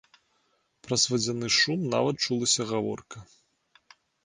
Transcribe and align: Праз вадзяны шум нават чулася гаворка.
Праз 0.87 1.01
вадзяны 1.11 1.51
шум 1.59 1.79
нават 1.95 2.15
чулася 2.31 2.69
гаворка. 2.73 3.17